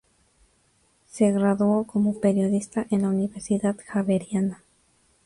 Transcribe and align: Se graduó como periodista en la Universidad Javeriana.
Se 1.11 1.31
graduó 1.31 1.85
como 1.85 2.19
periodista 2.19 2.87
en 2.89 3.03
la 3.03 3.09
Universidad 3.09 3.75
Javeriana. 3.85 4.63